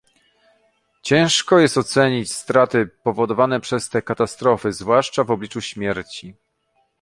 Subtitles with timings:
[1.01, 6.35] Ciężko jest ocenić straty powodowane przez te katastrofy, zwłaszcza w obliczu śmierci